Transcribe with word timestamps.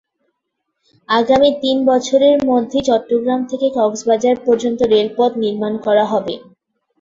আগামী 1.09 1.49
তিন 1.61 1.77
বছরের 1.85 2.37
মধ্যেই 2.45 2.83
চট্টগ্রাম 2.83 3.41
থেকে 3.45 3.67
কক্সবাজার 3.77 4.37
পর্যন্ত 4.45 4.79
রেলপথ 4.93 5.31
নির্মাণ 5.43 5.73
করা 5.85 6.05
হবে। 6.05 6.33